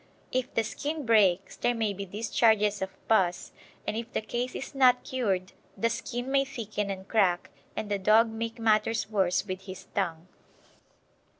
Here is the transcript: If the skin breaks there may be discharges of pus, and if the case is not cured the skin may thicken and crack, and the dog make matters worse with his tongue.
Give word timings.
If 0.31 0.51
the 0.55 0.63
skin 0.63 1.05
breaks 1.05 1.55
there 1.57 1.75
may 1.75 1.93
be 1.93 2.07
discharges 2.07 2.81
of 2.81 2.89
pus, 3.07 3.51
and 3.85 3.95
if 3.95 4.11
the 4.13 4.21
case 4.21 4.55
is 4.55 4.73
not 4.73 5.03
cured 5.03 5.51
the 5.77 5.91
skin 5.91 6.31
may 6.31 6.43
thicken 6.43 6.89
and 6.89 7.07
crack, 7.07 7.51
and 7.75 7.87
the 7.91 7.99
dog 7.99 8.27
make 8.31 8.57
matters 8.57 9.11
worse 9.11 9.45
with 9.45 9.65
his 9.67 9.85
tongue. 9.93 10.27